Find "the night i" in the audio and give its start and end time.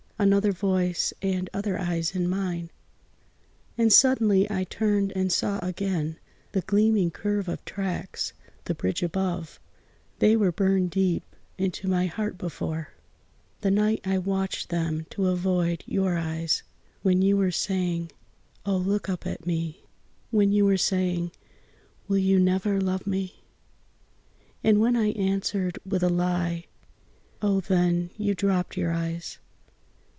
13.61-14.19